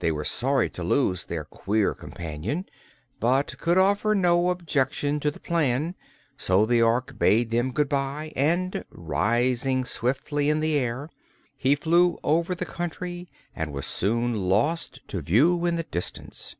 They 0.00 0.10
were 0.10 0.24
sorry 0.24 0.68
to 0.70 0.82
lose 0.82 1.26
their 1.26 1.44
queer 1.44 1.94
companion, 1.94 2.66
but 3.20 3.56
could 3.58 3.78
offer 3.78 4.12
no 4.12 4.50
objection 4.50 5.20
to 5.20 5.30
the 5.30 5.38
plan; 5.38 5.94
so 6.36 6.66
the 6.66 6.82
Ork 6.82 7.16
bade 7.16 7.52
them 7.52 7.70
good 7.70 7.88
bye 7.88 8.32
and 8.34 8.84
rising 8.90 9.84
swiftly 9.84 10.50
in 10.50 10.58
the 10.58 10.74
air, 10.76 11.08
he 11.56 11.76
flew 11.76 12.18
over 12.24 12.56
the 12.56 12.66
country 12.66 13.28
and 13.54 13.72
was 13.72 13.86
soon 13.86 14.48
lost 14.48 15.06
to 15.06 15.20
view 15.20 15.64
in 15.64 15.76
the 15.76 15.84
distance. 15.84 16.56